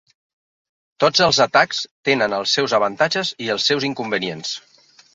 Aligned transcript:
Tots 1.03 1.21
els 1.25 1.41
atacs 1.45 1.83
tenen 2.11 2.35
els 2.39 2.57
seus 2.59 2.77
avantatges 2.81 3.35
i 3.49 3.55
els 3.59 3.71
seus 3.73 3.91
inconvenients. 3.93 4.61